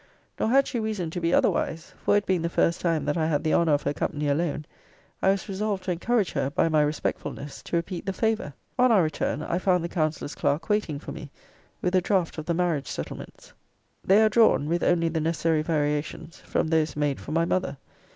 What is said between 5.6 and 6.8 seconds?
to encourage her, by